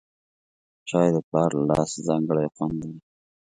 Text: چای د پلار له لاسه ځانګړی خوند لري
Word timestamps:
چای 0.89 1.07
د 1.15 1.17
پلار 1.27 1.49
له 1.57 1.63
لاسه 1.69 1.97
ځانګړی 2.07 2.47
خوند 2.55 2.73
لري 2.81 2.99